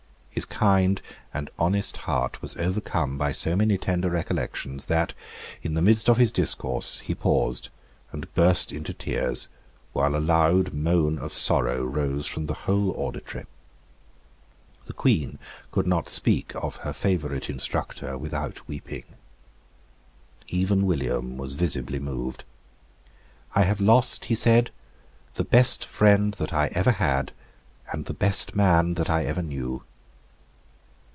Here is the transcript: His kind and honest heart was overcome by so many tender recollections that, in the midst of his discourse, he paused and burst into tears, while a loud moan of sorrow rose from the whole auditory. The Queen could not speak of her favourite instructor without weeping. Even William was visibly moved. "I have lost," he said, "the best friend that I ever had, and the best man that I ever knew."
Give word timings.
His 0.33 0.45
kind 0.45 1.01
and 1.33 1.49
honest 1.59 1.97
heart 1.97 2.41
was 2.41 2.55
overcome 2.57 3.15
by 3.17 3.31
so 3.31 3.55
many 3.55 3.77
tender 3.77 4.09
recollections 4.09 4.85
that, 4.85 5.13
in 5.61 5.73
the 5.75 5.81
midst 5.83 6.09
of 6.09 6.17
his 6.17 6.31
discourse, 6.31 7.01
he 7.01 7.13
paused 7.13 7.67
and 8.13 8.33
burst 8.33 8.71
into 8.71 8.91
tears, 8.93 9.49
while 9.93 10.15
a 10.15 10.23
loud 10.23 10.73
moan 10.73 11.19
of 11.19 11.33
sorrow 11.33 11.83
rose 11.83 12.25
from 12.27 12.45
the 12.47 12.55
whole 12.63 12.91
auditory. 12.91 13.45
The 14.87 14.93
Queen 14.93 15.37
could 15.69 15.85
not 15.85 16.09
speak 16.09 16.55
of 16.55 16.77
her 16.77 16.93
favourite 16.93 17.47
instructor 17.49 18.17
without 18.17 18.67
weeping. 18.69 19.03
Even 20.47 20.87
William 20.87 21.37
was 21.37 21.53
visibly 21.53 21.99
moved. 21.99 22.45
"I 23.53 23.63
have 23.63 23.81
lost," 23.81 24.25
he 24.25 24.35
said, 24.35 24.71
"the 25.35 25.43
best 25.45 25.85
friend 25.85 26.33
that 26.35 26.53
I 26.53 26.67
ever 26.71 26.91
had, 26.93 27.31
and 27.91 28.05
the 28.05 28.13
best 28.15 28.55
man 28.55 28.93
that 28.95 29.09
I 29.09 29.23
ever 29.25 29.43
knew." 29.43 29.83